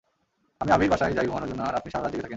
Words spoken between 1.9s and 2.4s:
সারা রাত জেগে থাকেন!